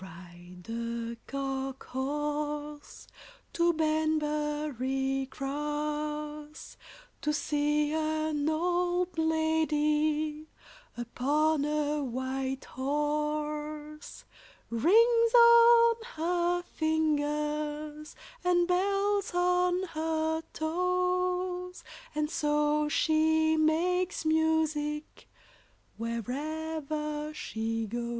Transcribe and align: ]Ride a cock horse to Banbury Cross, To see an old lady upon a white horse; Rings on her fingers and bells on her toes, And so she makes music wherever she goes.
]Ride 0.03 0.65
a 0.67 1.15
cock 1.27 1.85
horse 1.89 3.05
to 3.53 3.71
Banbury 3.73 5.27
Cross, 5.29 6.75
To 7.21 7.31
see 7.31 7.93
an 7.93 8.49
old 8.49 9.15
lady 9.19 10.47
upon 10.97 11.65
a 11.65 12.03
white 12.03 12.65
horse; 12.65 14.25
Rings 14.71 15.33
on 15.37 15.95
her 16.15 16.63
fingers 16.63 18.15
and 18.43 18.67
bells 18.67 19.35
on 19.35 19.83
her 19.83 20.41
toes, 20.51 21.83
And 22.15 22.27
so 22.31 22.89
she 22.89 23.55
makes 23.55 24.25
music 24.25 25.27
wherever 25.95 27.31
she 27.35 27.85
goes. 27.85 28.09